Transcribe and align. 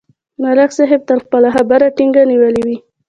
ملک 0.43 0.71
صاحب 0.77 1.01
تل 1.09 1.19
خپله 1.25 1.49
خبره 1.55 1.87
ټینګه 1.97 2.23
نیولې 2.31 2.61
وي 2.65 2.77